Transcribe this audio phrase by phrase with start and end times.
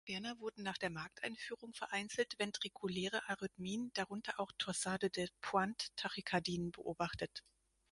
[0.07, 7.43] Ferner wurden nach der Markteinführung vereinzelt ventrikuläre Arrhythmien, darunter auch Torsade-de-Pointes-Tachykardien beobachtet.